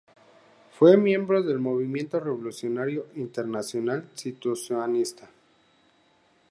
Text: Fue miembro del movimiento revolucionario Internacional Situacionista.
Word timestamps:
Fue 0.71 0.97
miembro 0.97 1.43
del 1.43 1.59
movimiento 1.59 2.19
revolucionario 2.19 3.05
Internacional 3.13 4.09
Situacionista. 4.15 5.29